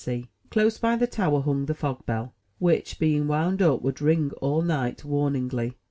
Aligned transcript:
86 0.01 0.03
THE 0.03 0.09
TREASURE 0.09 0.31
CHEST 0.31 0.49
Close 0.49 0.77
by 0.79 0.95
the 0.95 1.05
tower 1.05 1.41
hung 1.41 1.65
the 1.67 1.75
fog 1.75 2.05
bell, 2.07 2.33
which, 2.57 2.97
being 2.97 3.27
wound 3.27 3.61
up, 3.61 3.83
would 3.83 4.01
ring 4.01 4.31
all 4.41 4.63
night, 4.63 5.03
wamingly. 5.05 5.75